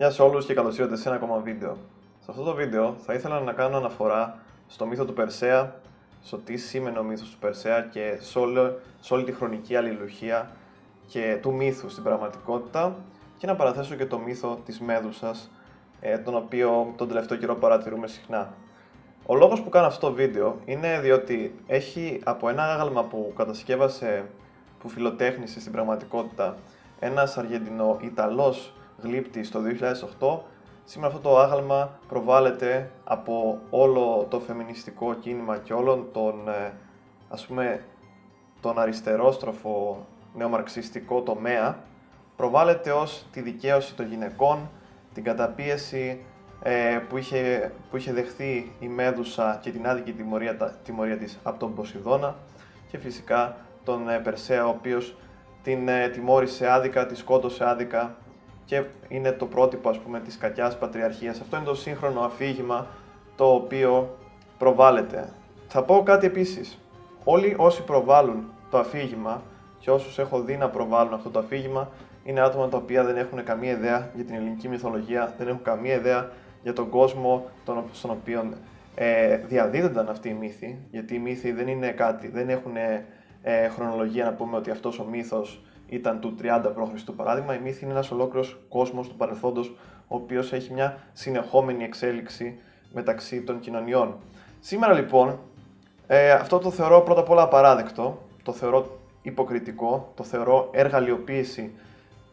[0.00, 1.76] Γεια σε όλους και καλώς ήρθατε σε ένα ακόμα βίντεο.
[2.20, 4.38] Σε αυτό το βίντεο θα ήθελα να κάνω αναφορά
[4.68, 5.74] στο μύθο του Περσέα,
[6.22, 10.50] στο τι σήμαινε ο μύθος του Περσέα και σε, όλη, σε όλη τη χρονική αλληλουχία
[11.06, 12.96] και του μύθου στην πραγματικότητα
[13.38, 15.50] και να παραθέσω και το μύθο της Μέδουσας,
[16.00, 18.52] ε, τον οποίο τον τελευταίο καιρό παρατηρούμε συχνά.
[19.26, 24.24] Ο λόγος που κάνω αυτό το βίντεο είναι διότι έχει από ένα άγαλμα που κατασκεύασε,
[24.78, 26.56] που φιλοτέχνησε στην πραγματικότητα,
[27.00, 29.60] ένας Αργεντινο-Ιταλός γλύπτης το
[30.20, 30.38] 2008,
[30.84, 36.72] σήμερα αυτό το άγαλμα προβάλλεται από όλο το φεμινιστικό κίνημα και όλον τον, ε,
[37.28, 37.84] ας πούμε,
[38.60, 41.78] τον αριστερόστροφο νεομαρξιστικό τομέα,
[42.36, 44.70] προβάλλεται ως τη δικαίωση των γυναικών,
[45.14, 46.24] την καταπίεση
[46.62, 51.58] ε, που, είχε, που είχε δεχθεί η Μέδουσα και την άδικη τιμωρία, τιμωρία της από
[51.58, 52.36] τον Ποσειδώνα
[52.90, 55.16] και φυσικά τον ε, Περσέα, ο οποίος
[55.62, 58.16] την ε, τιμώρησε άδικα, τη σκότωσε άδικα
[58.70, 61.40] και είναι το πρότυπο ας πούμε της κακιάς πατριαρχίας.
[61.40, 62.86] Αυτό είναι το σύγχρονο αφήγημα
[63.36, 64.18] το οποίο
[64.58, 65.32] προβάλλεται.
[65.68, 66.78] Θα πω κάτι επίσης.
[67.24, 69.42] Όλοι όσοι προβάλλουν το αφήγημα
[69.78, 71.88] και όσους έχω δει να προβάλλουν αυτό το αφήγημα
[72.24, 75.94] είναι άτομα τα οποία δεν έχουν καμία ιδέα για την ελληνική μυθολογία, δεν έχουν καμία
[75.94, 76.30] ιδέα
[76.62, 78.52] για τον κόσμο τον, στον οποίο
[78.94, 82.76] ε, διαδίδονταν αυτοί οι μύθοι, γιατί οι μύθοι δεν είναι κάτι, δεν έχουν
[83.42, 87.10] ε, χρονολογία να πούμε ότι αυτός ο μύθος ήταν του 30 π.Χ.
[87.16, 89.74] παράδειγμα, η μύθη είναι ένας ολόκληρος κόσμος του παρελθόντος,
[90.08, 92.58] ο οποίος έχει μια συνεχόμενη εξέλιξη
[92.92, 94.16] μεταξύ των κοινωνιών.
[94.60, 95.38] Σήμερα λοιπόν,
[96.06, 101.72] ε, αυτό το θεωρώ πρώτα απ' όλα απαράδεκτο, το θεωρώ υποκριτικό, το θεωρώ εργαλειοποίηση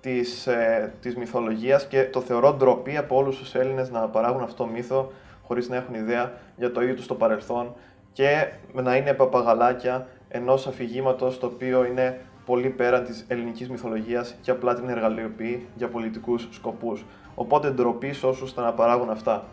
[0.01, 4.63] της, ε, της μυθολογίας και το θεωρώ ντροπή από όλους τους Έλληνες να παράγουν αυτό
[4.63, 5.11] το μύθο
[5.43, 7.73] χωρίς να έχουν ιδέα για το ίδιο τους στο παρελθόν
[8.13, 14.51] και να είναι παπαγαλάκια ενός αφηγήματος το οποίο είναι πολύ πέραν της ελληνικής μυθολογίας και
[14.51, 17.05] απλά την εργαλειοποιεί για πολιτικούς σκοπούς.
[17.35, 19.45] Οπότε ντροπή σε όσους τα να παράγουν αυτά.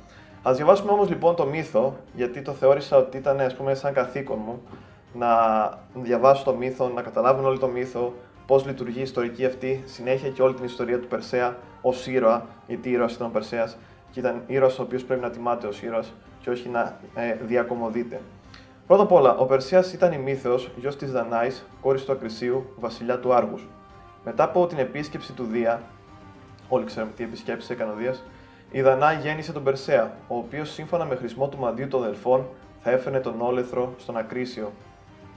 [0.43, 4.39] Α διαβάσουμε όμως λοιπόν το μύθο, γιατί το θεώρησα ότι ήταν ας πούμε, σαν καθήκον
[4.47, 4.63] μου
[5.13, 5.29] να
[5.95, 8.15] διαβάσω το μύθο, να καταλάβουν όλοι το μύθο,
[8.47, 12.91] πώς λειτουργεί η ιστορική αυτή συνέχεια και όλη την ιστορία του Περσέα ως ήρωα, γιατί
[12.91, 13.77] ήρωας ήταν ο Περσέας
[14.11, 18.21] και ήταν ήρωας ο οποίος πρέπει να τιμάται ως ήρωας και όχι να ε, διακομωδείται.
[18.87, 23.19] Πρώτα απ' όλα, ο Περσέα ήταν η μύθεο, γιος της Δανάης, κόρης του Ακρισίου, βασιλιά
[23.19, 23.69] του Άργους.
[24.25, 25.83] Μετά από την επίσκεψη του Δία,
[26.69, 28.23] όλοι ξέρουμε τι επισκέψεις έκανε ο Δίας,
[28.71, 32.47] η Δανάη γέννησε τον Περσέα, ο οποίος σύμφωνα με χρησμό του μαντίου των αδελφών
[32.81, 34.73] θα έφερνε τον όλεθρο στον Ακρίσιο.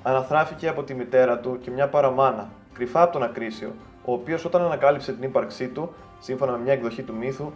[0.04, 3.74] Αναθράφηκε από τη μητέρα του και μια παραμάνα, κρυφά από τον Ακρίσιο,
[4.06, 7.52] ο οποίος όταν ανακάλυψε την ύπαρξή του, σύμφωνα με μια εκδοχή του μύθου,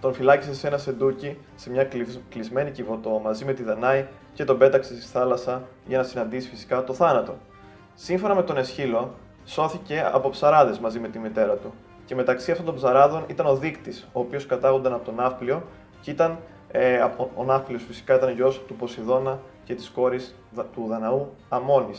[0.00, 1.88] τον φυλάκισες σε ένα σεντούκι σε μια
[2.28, 6.84] κλεισμένη κυβωτό μαζί με τη Δανάη και τον πέταξε στη θάλασσα για να συναντήσει φυσικά
[6.84, 7.36] το θάνατο.
[7.94, 9.14] Σύμφωνα με τον Εσχύλο,
[9.44, 11.72] σώθηκε από ψαράδες μαζί με τη μητέρα του.
[12.04, 15.62] Και μεταξύ αυτών των ψαράδων ήταν ο δείκτης, ο οποίος κατάγονταν από τον Ναύπλιο
[16.00, 16.38] και ήταν,
[16.70, 16.98] ε,
[17.34, 20.34] ο Ναύπλιος φυσικά ήταν γιος του Ποσειδώνα και της κόρης
[20.72, 21.94] του Δαναού Αμόνη.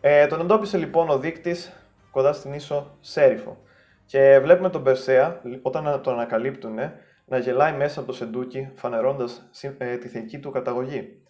[0.00, 1.72] Ε, τον εντόπισε λοιπόν ο δείκτης
[2.10, 3.56] κοντά στην ίσο Σέριφο.
[4.10, 6.78] Και βλέπουμε τον Περσέα, όταν τον ανακαλύπτουν,
[7.24, 11.22] να γελάει μέσα από το σεντούκι, φανερώντας ε, τη θεϊκή του καταγωγή.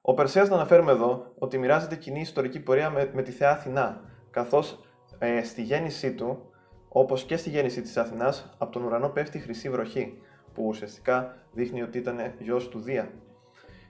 [0.00, 4.00] Ο Περσέας, να αναφέρουμε εδώ, ότι μοιράζεται κοινή ιστορική πορεία με, με τη θεά Αθηνά,
[4.30, 4.84] καθώς
[5.18, 6.50] ε, στη γέννησή του,
[6.88, 10.22] όπως και στη γέννηση της Αθηνάς, από τον ουρανό πέφτει χρυσή βροχή,
[10.54, 13.10] που ουσιαστικά δείχνει ότι ήταν γιος του Δία.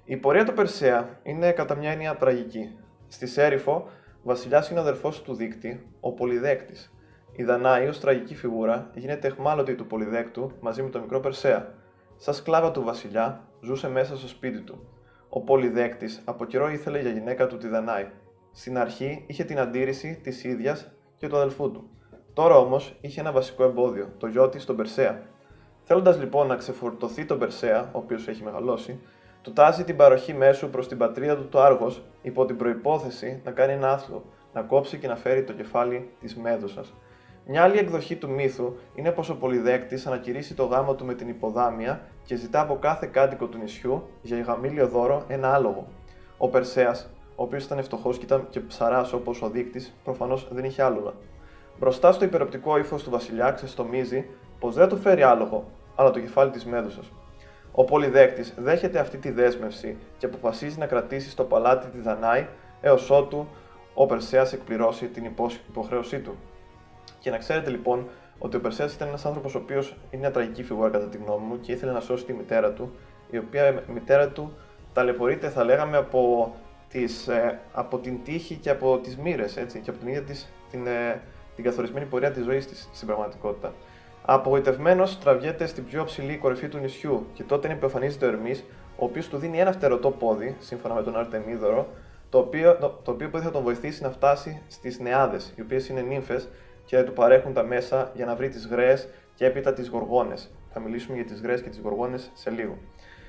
[0.05, 2.79] Η πορεία του Περσέα είναι κατά μια έννοια τραγική.
[3.09, 3.89] Στη Σέριφο,
[4.23, 6.93] βασιλιάς είναι ο αδερφός του δείκτη, ο Πολυδέκτης,
[7.39, 11.75] η Δανάη ως τραγική φιγούρα γίνεται εχμάλωτη του Πολυδέκτου μαζί με τον μικρό Περσέα.
[12.17, 14.89] Σαν σκλάβα του βασιλιά, ζούσε μέσα στο σπίτι του.
[15.29, 18.07] Ο Πολυδέκτης από καιρό ήθελε για γυναίκα του τη Δανάη.
[18.53, 21.91] Στην αρχή είχε την αντίρρηση της ίδιας και του αδελφού του.
[22.33, 25.23] Τώρα όμως είχε ένα βασικό εμπόδιο, το γιο της, τον Περσέα.
[25.83, 29.01] Θέλοντας λοιπόν να ξεφορτωθεί τον Περσέα, ο οποίος έχει μεγαλώσει,
[29.43, 33.51] του τάζει την παροχή μέσου προς την πατρίδα του το Άργος υπό την προπόθεση να
[33.51, 36.95] κάνει ένα άθλο, να κόψει και να φέρει το κεφάλι της Μέδουσας.
[37.51, 41.29] Μια άλλη εκδοχή του μύθου είναι πως ο πολυδέκτης ανακηρύσσει το γάμο του με την
[41.29, 45.87] υποδάμια και ζητά από κάθε κάτοικο του νησιού για γαμήλιο δώρο ένα άλογο.
[46.39, 50.65] Ο Περσέας, ο οποίος ήταν φτωχό και ήταν και ψαράς όπως ο δείκτης, προφανώς δεν
[50.65, 51.13] είχε άλογα.
[51.79, 54.25] Μπροστά στο υπεροπτικό ύφος του βασιλιά ξεστομίζει
[54.59, 57.13] πως δεν του φέρει άλογο, αλλά το κεφάλι της Μέδουσας.
[57.73, 62.47] Ο πολυδέκτης δέχεται αυτή τη δέσμευση και αποφασίζει να κρατήσει στο παλάτι τη Δανάη
[62.81, 63.47] έως ότου
[63.95, 65.25] ο Περσέας εκπληρώσει την
[65.69, 66.37] υποχρέωσή του.
[67.29, 68.09] Και να ξέρετε λοιπόν
[68.39, 71.45] ότι ο Περσέας ήταν ένας άνθρωπος ο οποίος είναι μια τραγική φιγούρα κατά τη γνώμη
[71.47, 72.93] μου και ήθελε να σώσει τη μητέρα του,
[73.31, 74.53] η οποία η μητέρα του
[74.93, 76.53] ταλαιπωρείται, θα λέγαμε, από,
[76.89, 80.53] τις, ε, από την τύχη και από τις μοίρες, έτσι, και από την ίδια της,
[80.71, 81.21] την, ε,
[81.55, 83.73] την καθορισμένη πορεία της ζωής της στην πραγματικότητα.
[84.25, 88.65] Απογοητευμένος, τραβιέται στην πιο ψηλή κορυφή του νησιού και τότε επιφανίζεται ο Ερμής,
[88.97, 91.89] ο οποίος του δίνει ένα φτερωτό πόδι, σύμφωνα με τον Αρτεμίδωρο,
[92.31, 96.01] το οποίο, το, το οποίο θα τον βοηθήσει να φτάσει στις Νεάδες, οι οποίες είναι
[96.01, 96.49] νύμφες
[96.89, 98.97] και του παρέχουν τα μέσα για να βρει τις γραίε
[99.35, 100.51] και έπειτα τις γοργόνες.
[100.73, 102.79] Θα μιλήσουμε για τις γραίε και τις γοργόνες σε λίγο.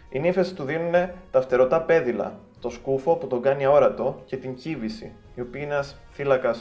[0.09, 0.93] Οι νύμφε του δίνουν
[1.31, 5.73] τα φτερωτά πέδιλα, το σκούφο που τον κάνει αόρατο και την κύβηση, η οποία είναι
[5.73, 6.55] ένας θύλακα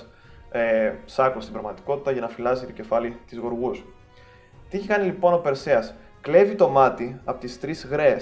[0.51, 3.85] ε, σάκος στην πραγματικότητα για να φυλάζει το κεφάλι της γοργούς.
[4.69, 8.17] Τι έχει κάνει λοιπόν ο Περσέας, κλέβει το μάτι από τις τρεις γραίε.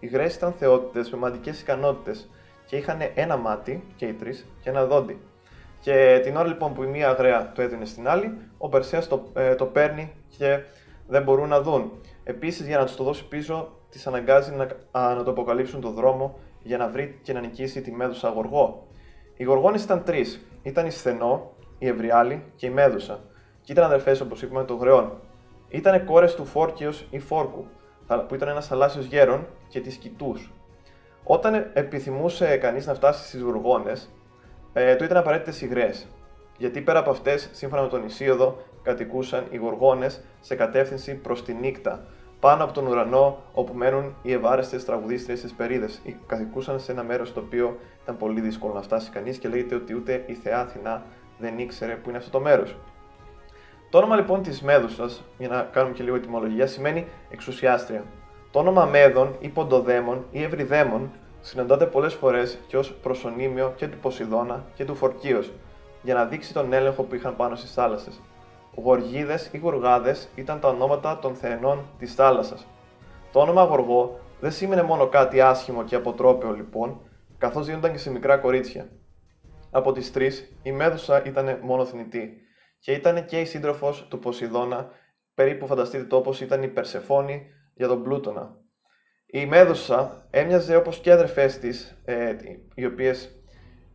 [0.00, 2.30] Οι γραίε ήταν θεότητες με μαντικές ικανότητες
[2.66, 5.20] και είχαν ένα μάτι και οι τρεις και ένα δόντι.
[5.82, 9.22] Και την ώρα λοιπόν που η μία γραία το έδινε στην άλλη, ο Περσέας το,
[9.34, 10.60] ε, το παίρνει και
[11.08, 11.92] δεν μπορούν να δουν.
[12.24, 15.90] Επίσης, για να τους το δώσει πίσω, τις αναγκάζει να, α, να το αποκαλύψουν το
[15.90, 18.86] δρόμο για να βρει και να νικήσει τη Μέδουσα Γοργό.
[19.36, 20.46] Οι Γοργόνες ήταν τρεις.
[20.62, 23.20] Ήταν η Σθενό, η Ευριάλη και η Μέδουσα.
[23.60, 25.20] Και ήταν αδερφές, όπως είπαμε, των Γρεών.
[25.68, 27.66] Ήταν κόρες του Φόρκιο ή Φόρκου,
[28.28, 30.36] που ήταν ένας θαλάσσιος γέρον και της Κιτού.
[31.24, 34.10] Όταν επιθυμούσε κανείς να φτάσει στις Γοργόνες,
[34.72, 35.92] ε, του ήταν απαραίτητες οι γραίε.
[36.56, 41.52] Γιατί πέρα από αυτές, σύμφωνα με τον Ισίωδο, κατοικούσαν οι Γοργόνες σε κατεύθυνση προς τη
[41.54, 42.04] νύχτα,
[42.40, 46.02] πάνω από τον ουρανό όπου μένουν οι ευάρεστες τραγουδίστριες τη Περίδες.
[46.26, 49.94] Κατοικούσαν σε ένα μέρος το οποίο ήταν πολύ δύσκολο να φτάσει κανείς και λέγεται ότι
[49.94, 51.02] ούτε η θεά Αθηνά
[51.38, 52.76] δεν ήξερε που είναι αυτό το μέρος.
[53.90, 58.04] Το όνομα λοιπόν της Μέδουσα, για να κάνουμε και λίγο ετοιμολογία, σημαίνει εξουσιάστρια.
[58.50, 61.10] Το όνομα Μέδων ή Ποντοδέμων ή Ευρυδέμων
[61.42, 65.44] συναντάται πολλές φορές και ως προσωνύμιο και του Ποσειδώνα και του Φορκίω,
[66.02, 68.20] για να δείξει τον έλεγχο που είχαν πάνω στις θάλασσες.
[68.74, 72.66] Γοργίδες ή Γοργάδες ήταν τα ονόματα των θεενών της θάλασσας.
[73.32, 77.00] Το όνομα Γοργό δεν σήμαινε μόνο κάτι άσχημο και αποτρόπαιο λοιπόν,
[77.38, 78.88] καθώς δίνονταν και σε μικρά κορίτσια.
[79.70, 82.40] Από τις τρεις, η Μέδουσα ήταν μόνο θνητή
[82.78, 84.90] και ήταν και η σύντροφος του Ποσειδώνα,
[85.34, 88.56] περίπου φανταστείτε το όπως ήταν η Περσεφόνη για τον Πλούτονα.
[89.34, 92.34] Η Μέδουσα έμοιαζε όπως και οι αδερφές της, ε,
[92.74, 93.42] οι οποίες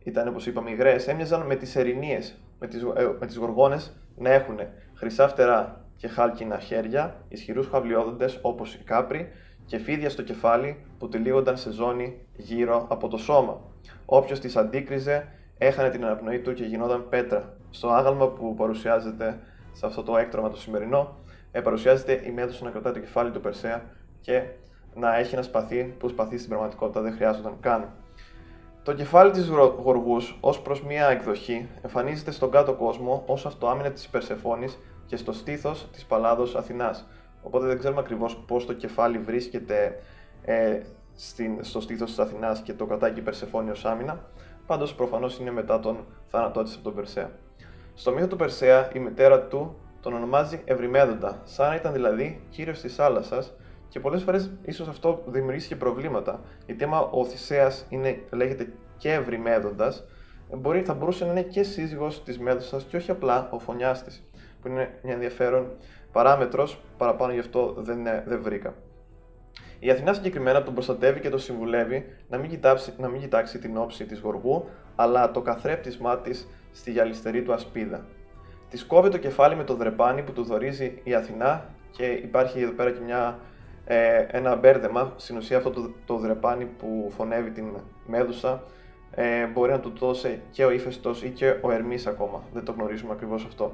[0.04, 4.30] ήταν όπως είπαμε υγρέ, έμοιαζαν με τις ερηνίες, με τις ε, με τις γοργόνες να
[4.30, 4.58] έχουν
[4.94, 9.28] χρυσά φτερά και χάλκινα χέρια, ισχυρούς χαβλιόδοντες όπως η κάπρη
[9.64, 13.60] και φίδια στο κεφάλι που τυλίγονταν σε ζώνη γύρω από το σώμα.
[14.04, 17.56] Όποιος τις αντίκριζε έχανε την αναπνοή του και γινόταν πέτρα.
[17.70, 19.38] Στο άγαλμα που παρουσιάζεται
[19.72, 21.16] σε αυτό το έκτρωμα το σημερινό,
[21.52, 23.82] ε, παρουσιάζεται η Μέδουσα να κρατάει το κεφάλι του Περσέα
[24.20, 24.42] και
[24.98, 27.88] να έχει ένα σπαθί που σπαθί στην πραγματικότητα δεν χρειάζονταν καν.
[28.82, 29.48] Το κεφάλι της
[29.82, 34.66] Γοργούς, ως προς μία εκδοχή, εμφανίζεται στον κάτω κόσμο ως αυτοάμυνα της Περσεφόνη
[35.06, 37.06] και στο στήθος της Παλάδος Αθηνάς.
[37.42, 40.02] Οπότε δεν ξέρουμε ακριβώς πώς το κεφάλι βρίσκεται
[40.44, 40.80] ε,
[41.14, 44.20] στην, στο στήθος της Αθηνάς και το κρατάει και η Περσεφόνη ως άμυνα.
[44.66, 47.30] Πάντως προφανώς είναι μετά τον θάνατό της από τον Περσέα.
[47.94, 52.80] Στο μύθο του Περσέα, η μητέρα του τον ονομάζει Ευρυμέδοντα, σαν να ήταν δηλαδή κύριος
[52.80, 53.54] της θάλασσας
[53.88, 56.40] και πολλές φορές ίσως αυτό δημιουργήσει και προβλήματα.
[56.66, 57.72] Γιατί άμα ο Θησέα
[58.30, 59.94] λέγεται και ευρυμέδοντα,
[60.56, 64.22] μπορεί, θα μπορούσε να είναι και σύζυγος της Μέδουσα και όχι απλά ο φωνιάς της.
[64.60, 65.76] Που είναι μια ενδιαφέρον
[66.12, 68.74] παράμετρος, παραπάνω γι' αυτό δεν, δεν βρήκα.
[69.78, 73.76] Η Αθηνά συγκεκριμένα τον προστατεύει και τον συμβουλεύει να μην, κοιτάξει, να μην κοιτάξει την
[73.76, 78.06] όψη της γοργού, αλλά το καθρέπτισμά της στη γυαλιστερή του ασπίδα.
[78.70, 82.72] Της κόβει το κεφάλι με το δρεπάνι που του δορίζει η Αθηνά και υπάρχει εδώ
[82.72, 83.38] πέρα και μια
[83.90, 85.12] ε, ένα μπέρδεμα.
[85.16, 87.64] Στην ουσία αυτό το, το δρεπάνι που φωνεύει την
[88.06, 88.62] Μέδουσα
[89.10, 92.42] ε, μπορεί να του δώσει και ο ύφεστο ή και ο Ερμής ακόμα.
[92.52, 93.72] Δεν το γνωρίζουμε ακριβώς αυτό.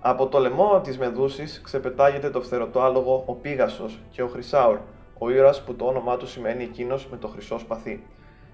[0.00, 4.78] Από το λαιμό της Μεδούσης ξεπετάγεται το φθερωτό άλογο ο Πίγασος και ο Χρυσάουρ,
[5.18, 8.02] ο ήρωας που το όνομά του σημαίνει εκείνος με το χρυσό σπαθί.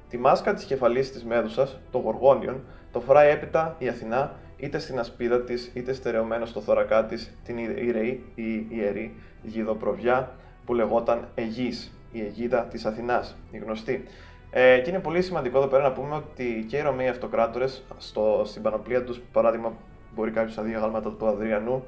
[0.08, 2.60] Τη μάσκα της κεφαλής της Μέδουσας, το Γοργόνιον,
[2.92, 7.58] το φοράει έπειτα η Αθηνά είτε στην ασπίδα της είτε στερεωμένο στο θωρακά της την
[7.58, 14.04] ιερή, η ιερή γιδοπροβιά που λεγόταν Αιγής, η Αιγίδα της Αθηνάς, η γνωστή.
[14.50, 17.84] Ε, και είναι πολύ σημαντικό εδώ πέρα να πούμε ότι και οι Ρωμαίοι αυτοκράτορες
[18.44, 19.72] στην πανοπλία τους, παράδειγμα,
[20.14, 21.84] μπορεί κάποιος να δει γάλματα του Αδριανού,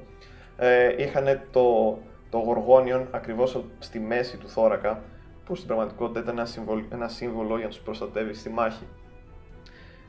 [0.57, 1.99] ε, είχαν το,
[2.31, 5.03] το γοργόνιον ακριβώς στη μέση του θώρακα,
[5.45, 8.85] που στην πραγματικότητα ήταν ένα σύμβολο, ένα σύμβολο για να τους προστατεύει στη μάχη.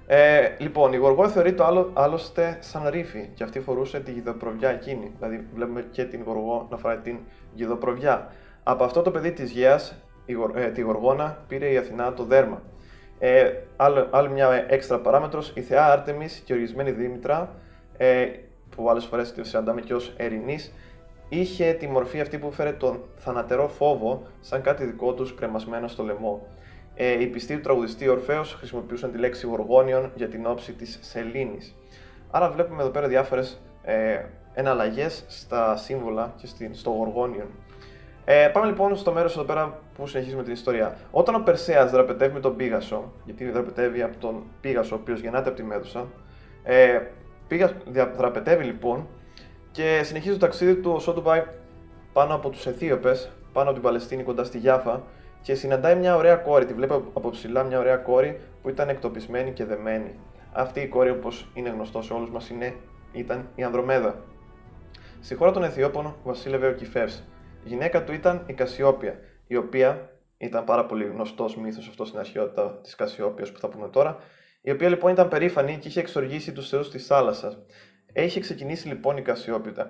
[0.08, 5.12] Ε, λοιπόν, η Γοργό θεωρείται άλλο, άλλωστε σαν ρήφη και αυτή φορούσε τη γιδοπροβιά εκείνη.
[5.18, 7.18] Δηλαδή, βλέπουμε και την Γοργό να φοράει την
[7.54, 8.32] γιδοπροβιά.
[8.68, 9.96] Από αυτό το παιδί της Γέας,
[10.56, 12.62] ε, τη Γοργόνα, πήρε η Αθηνά το δέρμα.
[13.20, 13.52] Ε,
[14.12, 17.56] άλλη, μια έξτρα παράμετρος, η θεά Άρτεμις και ορισμένη Δήμητρα,
[17.98, 18.26] ε,
[18.76, 20.74] που άλλες φορές τη συναντάμε και ως Ερηνής,
[21.30, 26.04] είχε τη μορφή αυτή που φέρε τον θανατερό φόβο σαν κάτι δικό τους κρεμασμένο στο
[26.04, 26.48] λαιμό.
[26.96, 31.76] Ε, οι πιστοί του τραγουδιστή Ορφέος χρησιμοποιούσαν τη λέξη Γοργόνιον για την όψη της Σελήνης.
[32.32, 37.48] Άρα βλέπουμε εδώ πέρα διάφορες ε, εναλλαγές στα σύμβολα και στο Γοργόνιον.
[38.28, 40.98] Ε, πάμε λοιπόν στο μέρος εδώ πέρα που συνεχίζουμε την ιστορία.
[41.12, 45.48] Όταν ο Περσέας δραπετεύει με τον Πίγασο, γιατί δραπετεύει από τον Πίγασο, ο οποίος γεννάται
[45.48, 46.08] από τη Μέδουσα,
[46.64, 47.00] ε,
[47.48, 47.72] πήγα,
[48.18, 49.08] δραπετεύει λοιπόν
[49.72, 51.44] και συνεχίζει το ταξίδι του όσο του πάει
[52.14, 55.02] πάνω από τους Αιθίωπες, πάνω από την Παλαιστίνη κοντά στη Γιάφα
[55.42, 56.66] και συναντάει μια ωραία κόρη.
[56.66, 60.20] Τη βλέπει από ψηλά μια ωραία κόρη που ήταν εκτοπισμένη και δεμένη.
[60.52, 62.52] Αυτή η κόρη, όπως είναι γνωστό σε όλους μας,
[63.12, 64.16] ήταν η Ανδρομέδα.
[65.22, 67.12] Στη χώρα των Αιθιώπων βασίλευε ο Κιφεύ.
[67.66, 72.20] Η γυναίκα του ήταν η Κασιόπια, η οποία ήταν πάρα πολύ γνωστός μύθος αυτό στην
[72.20, 74.18] αρχαιότητα της Κασιόπιας που θα πούμε τώρα,
[74.62, 77.58] η οποία λοιπόν ήταν περήφανη και είχε εξοργήσει τους θεούς της θάλασσας.
[78.14, 79.24] Έχει ξεκινήσει λοιπόν η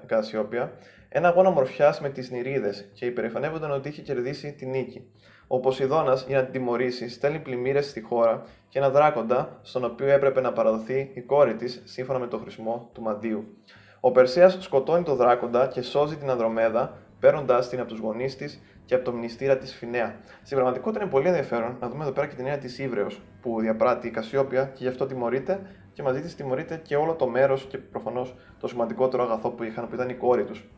[0.05, 0.71] Κασιόπια
[1.09, 5.11] ένα αγώνα ομορφιά με τις νηρίδες και υπερηφανεύονταν ότι είχε κερδίσει τη νίκη.
[5.47, 10.07] Ο Ποσειδώνας, για να την τιμωρήσει, στέλνει πλημμύρες στη χώρα και ένα δράκοντα, στον οποίο
[10.07, 13.57] έπρεπε να παραδοθεί η κόρη της σύμφωνα με το χρησμό του Μαντίου.
[13.99, 18.61] Ο Περσέας σκοτώνει τον δράκοντα και σώζει την Ανδρομέδα, παίρνοντα την από τους γονείς της
[18.85, 20.15] και από το μνηστήρα της Φινέα.
[20.43, 23.59] Στην πραγματικότητα είναι πολύ ενδιαφέρον να δούμε εδώ πέρα και την έννοια της Ήβρεως που
[23.59, 25.59] διαπράττει η Κασιόπια και γι' αυτό τιμωρείται
[25.93, 29.87] και μαζί της τιμωρείται και όλο το μέρος και προφανώς το σημαντικότερο αγαθό που είχαν
[29.87, 30.69] που ήταν η κόρη τους.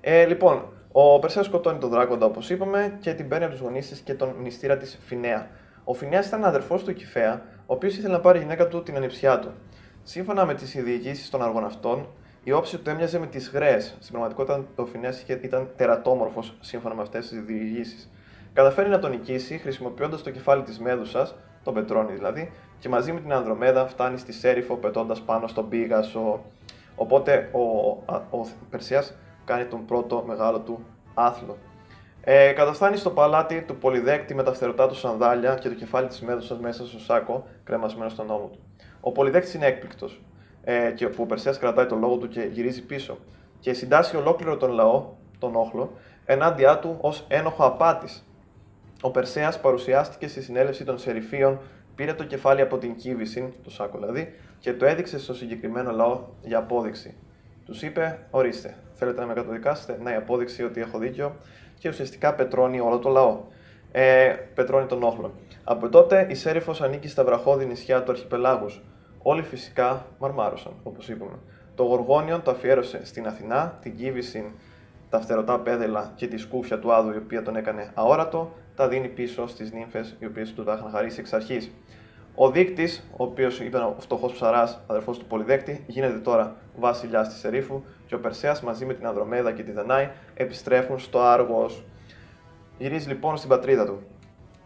[0.00, 3.88] Ε, λοιπόν, ο Περσέο σκοτώνει τον Δράκοντα όπως είπαμε και την παίρνει από τους γονείς
[3.88, 5.50] της και τον μνηστήρα της Φινέα.
[5.84, 9.38] Ο Φινέας ήταν αδερφός του Κιφαία, ο οποίος ήθελε να πάρει γυναίκα του την ανιψιά
[9.38, 9.52] του.
[10.02, 12.08] Σύμφωνα με τις διοικήσει των αργοναυτών,
[12.48, 13.80] η όψη του έμοιαζε με τις γραίε.
[13.80, 15.12] Στην πραγματικότητα, ο Φινέα
[15.42, 18.10] ήταν τερατόμορφος σύμφωνα με αυτές τις διηγήσεις.
[18.52, 23.20] Καταφέρει να τον νικήσει χρησιμοποιώντας το κεφάλι της Μέδουσας, τον Πετρόνι δηλαδή, και μαζί με
[23.20, 26.44] την Ανδρομέδα φτάνει στη Σέριφο πετώντας πάνω στον Πίγασο.
[26.94, 27.60] Οπότε ο,
[28.38, 29.04] ο, Περσία
[29.44, 31.56] κάνει τον πρώτο μεγάλο του άθλο.
[32.20, 36.20] Ε, καταφθάνει στο παλάτι του Πολυδέκτη με τα φτερωτά του σανδάλια και το κεφάλι της
[36.20, 38.58] Μέδουσας μέσα στο σάκο, κρεμασμένο στον ώμο του.
[39.00, 40.20] Ο Πολυδέκτης είναι έκπληκτος
[40.70, 43.18] ε, και που ο Περσέας κρατάει τον λόγο του και γυρίζει πίσω
[43.60, 45.04] και συντάσσει ολόκληρο τον λαό,
[45.38, 45.92] τον όχλο,
[46.24, 48.26] ενάντια του ως ένοχο απάτης.
[49.00, 51.58] Ο Περσέας παρουσιάστηκε στη συνέλευση των Σεριφίων,
[51.94, 56.20] πήρε το κεφάλι από την κύβηση, το σάκο δηλαδή, και το έδειξε στο συγκεκριμένο λαό
[56.42, 57.14] για απόδειξη.
[57.64, 61.36] Τους είπε: Ορίστε, θέλετε να με καταδικάσετε, να η απόδειξη ότι έχω δίκιο,
[61.78, 63.40] και ουσιαστικά πετρώνει όλο το λαό.
[63.92, 65.32] Ε, πετρώνει τον όχλο.
[65.64, 68.82] Από τότε η Σέριφος ανήκει στα βραχώδη νησιά του Αρχιπελάγους,
[69.22, 71.38] Όλοι φυσικά μαρμάρωσαν, όπως είπαμε.
[71.74, 74.52] Το Γοργόνιον το αφιέρωσε στην Αθηνά, την Κύβηση,
[75.10, 79.08] τα φτερωτά πέδελα και τη σκούφια του Άδου, η οποία τον έκανε αόρατο, τα δίνει
[79.08, 81.70] πίσω στις νύμφες, οι οποίες του τα είχαν χαρίσει εξ αρχής.
[82.34, 87.44] Ο δείκτης, ο οποίος ήταν ο φτωχός ψαράς, αδερφός του Πολυδέκτη, γίνεται τώρα βασιλιάς της
[87.44, 91.84] Ερήφου και ο Περσέας μαζί με την Ανδρομέδα και τη Δανάη επιστρέφουν στο Άργος.
[92.78, 94.02] Γυρίζει λοιπόν στην πατρίδα του.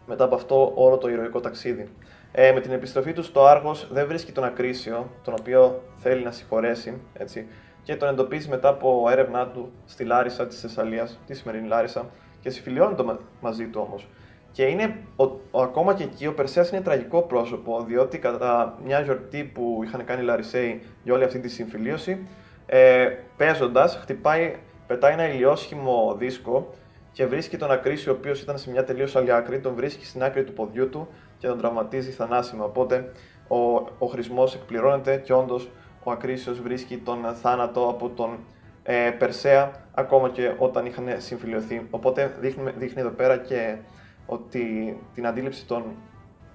[0.07, 1.89] Μετά από αυτό όλο το ηρωικό ταξίδι.
[2.35, 6.31] Ε, με την επιστροφή του στο Άργο δεν βρίσκει τον Ακρίσιο, τον οποίο θέλει να
[6.31, 7.47] συγχωρέσει, έτσι,
[7.83, 12.09] και τον εντοπίζει μετά από έρευνά του στη Λάρισα της Θεσσαλίας, τη σημερινή Λάρισα,
[12.41, 13.03] και συμφιλιώνεται
[13.41, 14.07] μαζί του όμως.
[14.51, 18.99] Και είναι, ο, ο, ακόμα και εκεί ο Περσέας είναι τραγικό πρόσωπο, διότι κατά μια
[18.99, 22.27] γιορτή που είχαν κάνει οι Λαρισαίοι για όλη αυτή τη συμφιλίωση,
[22.65, 24.55] ε, παίζοντας, χτυπάει,
[24.87, 26.73] πετάει ένα ηλιόσχημο δίσκο
[27.11, 30.23] και βρίσκει τον Ακρίσιο, ο οποίος ήταν σε μια τελείως άλλη άκρη, τον βρίσκει στην
[30.23, 31.07] άκρη του ποδιού του
[31.43, 32.65] και τον τραυματίζει θανάσιμα.
[32.65, 33.11] Οπότε
[33.47, 33.57] ο,
[33.97, 35.69] ο χρησμός εκπληρώνεται και όντως
[36.03, 38.37] ο Ακρίσιος βρίσκει τον θάνατο από τον
[38.83, 41.87] ε, Περσέα ακόμα και όταν είχαν συμφιλειωθεί.
[41.89, 43.77] Οπότε δείχνει, δείχνει εδώ πέρα και
[44.25, 45.83] ότι την αντίληψη των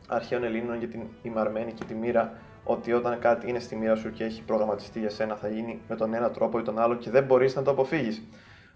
[0.08, 2.32] αρχαίων Ελλήνων για την ημαρμένη και τη μοίρα
[2.64, 5.96] ότι όταν κάτι είναι στη μοίρα σου και έχει προγραμματιστεί για σένα θα γίνει με
[5.96, 8.22] τον ένα τρόπο ή τον άλλο και δεν μπορείς να το αποφύγεις.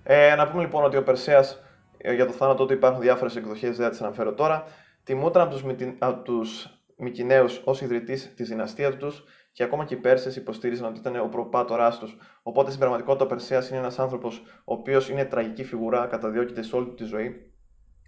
[0.02, 1.62] Ε, να πούμε λοιπόν ότι ο Περσέας
[1.98, 4.64] ε, για το θάνατό του υπάρχουν διάφορες εκδοχές, δεν θα τις αναφέρω τώρα.
[5.04, 5.64] Τιμούταν από τους,
[5.98, 6.66] από τους
[6.96, 11.28] Μικυναίους ως ιδρυτής της δυναστείας τους και ακόμα και οι Πέρσες υποστήριζαν ότι ήταν ο
[11.28, 12.16] προπάτοράς τους.
[12.42, 16.76] Οπότε στην πραγματικότητα ο Περσέας είναι ένας άνθρωπος ο οποίος είναι τραγική φιγουρά, καταδιώκεται σε
[16.76, 17.52] όλη τη ζωή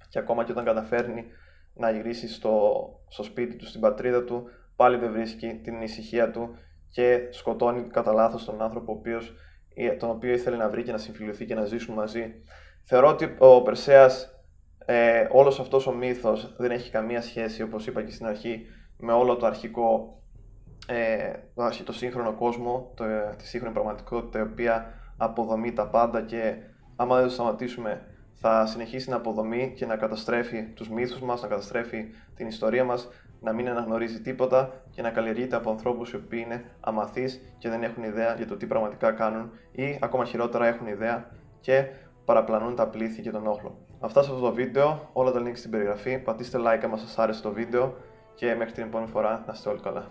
[0.09, 1.25] και ακόμα και όταν καταφέρνει
[1.75, 6.57] να γυρίσει στο, στο σπίτι του, στην πατρίδα του, πάλι δεν βρίσκει την ησυχία του
[6.91, 9.35] και σκοτώνει κατά λάθος τον άνθρωπο ο οποίος,
[9.99, 12.43] τον οποίο ήθελε να βρει και να συμφιλειωθεί και να ζήσουν μαζί.
[12.85, 14.34] Θεωρώ ότι ο Περσέας
[14.85, 18.67] ε, όλος αυτός ο μύθος δεν έχει καμία σχέση, όπως είπα και στην αρχή,
[18.99, 20.19] με όλο το αρχικό,
[20.87, 21.33] ε,
[21.85, 23.05] το, σύγχρονο κόσμο, το,
[23.37, 26.55] τη σύγχρονη πραγματικότητα, η οποία αποδομεί τα πάντα και
[26.97, 31.49] άμα δεν το σταματήσουμε θα συνεχίσει να αποδομεί και να καταστρέφει τους μύθους μας, να
[31.49, 33.09] καταστρέφει την ιστορία μας,
[33.41, 37.83] να μην αναγνωρίζει τίποτα και να καλλιεργείται από ανθρώπους οι οποίοι είναι αμαθείς και δεν
[37.83, 41.87] έχουν ιδέα για το τι πραγματικά κάνουν ή ακόμα χειρότερα έχουν ιδέα και
[42.25, 43.79] παραπλανούν τα πλήθη και τον όχλο.
[44.01, 46.19] Αυτά σε αυτό το βίντεο, όλα τα links στην περιγραφή.
[46.19, 47.95] Πατήστε like αν σας άρεσε το βίντεο
[48.35, 50.07] και μέχρι την επόμενη φορά να είστε όλοι καλά.